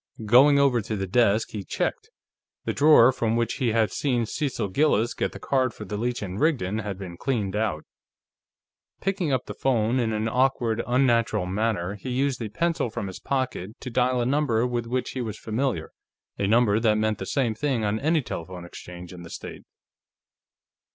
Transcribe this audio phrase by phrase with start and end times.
[0.25, 2.09] Going over to the desk, he checked;
[2.65, 6.21] the drawer from which he had seen Cecil Gillis get the card for the Leech
[6.21, 7.83] & Rigdon had been cleaned out.
[8.99, 13.19] Picking up the phone in an awkward, unnatural manner, he used a pencil from his
[13.19, 15.91] pocket to dial a number with which he was familiar,
[16.35, 19.61] a number that meant the same thing on any telephone exchange in the state.